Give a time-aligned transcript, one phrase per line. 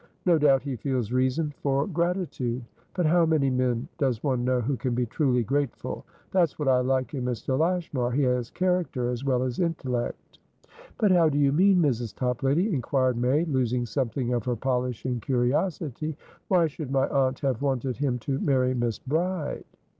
[0.25, 2.63] No doubt he feels reason for gratitude;
[2.95, 6.05] but how many men does one know who can be truly grateful?
[6.31, 7.55] That's what I like in Mr.
[7.55, 10.39] Lashmar; he has character as well as intellect."
[10.97, 12.15] "But how do you mean, Mrs.
[12.15, 16.17] Toplady?" inquired May, losing something of her polish in curiosity.
[16.47, 19.65] "Why should my aunt have wanted him to marry Miss Bride?"